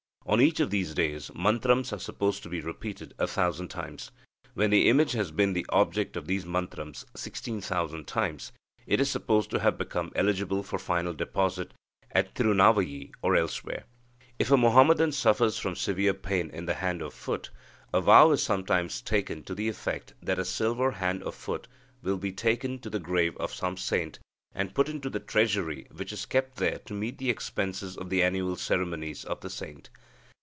On 0.27 0.39
each 0.39 0.59
of 0.61 0.69
these 0.69 0.93
days, 0.93 1.29
mantrams 1.35 1.91
are 1.91 1.99
supposed 1.99 2.41
to 2.43 2.47
be 2.47 2.61
repeated 2.61 3.13
a 3.17 3.25
thousand 3.27 3.67
times. 3.67 4.11
When 4.53 4.69
the 4.69 4.87
image 4.87 5.11
has 5.13 5.29
been 5.31 5.51
the 5.51 5.65
object 5.69 6.15
of 6.15 6.25
these 6.27 6.45
mantrams 6.45 7.05
sixteen 7.15 7.59
thousand 7.59 8.07
times, 8.07 8.53
it 8.85 9.01
is 9.01 9.09
supposed 9.09 9.49
to 9.49 9.59
have 9.59 9.77
become 9.79 10.11
eligible 10.15 10.63
for 10.63 10.79
final 10.79 11.13
deposit 11.13 11.73
at 12.11 12.33
Tirunavayi 12.35 13.11
or 13.21 13.35
elsewhere." 13.35 13.85
If 14.39 14.51
a 14.51 14.55
Muhammadan 14.57 15.11
suffers 15.11 15.57
from 15.57 15.75
severe 15.75 16.13
pain 16.13 16.49
in 16.51 16.65
the 16.65 16.75
hand 16.75 17.01
or 17.01 17.11
foot, 17.11 17.49
a 17.91 17.99
vow 17.99 18.31
is 18.31 18.41
sometimes 18.43 19.01
taken 19.01 19.43
to 19.45 19.55
the 19.55 19.67
effect 19.67 20.13
that 20.21 20.39
a 20.39 20.45
silver 20.45 20.91
hand 20.91 21.23
or 21.23 21.31
foot 21.33 21.67
will 22.03 22.17
be 22.19 22.31
taken 22.31 22.77
to 22.81 22.89
the 22.91 22.99
grave 22.99 23.35
of 23.35 23.53
some 23.53 23.75
saint, 23.75 24.19
and 24.53 24.75
put 24.75 24.87
into 24.87 25.09
the 25.09 25.19
treasury 25.19 25.87
which 25.91 26.13
is 26.13 26.25
kept 26.27 26.55
there 26.57 26.77
to 26.85 26.93
meet 26.93 27.17
the 27.17 27.31
expenses 27.31 27.97
of 27.97 28.09
the 28.09 28.23
annual 28.23 28.55
ceremonies 28.55 29.25
of 29.25 29.41
the 29.41 29.49
saint. 29.49 29.89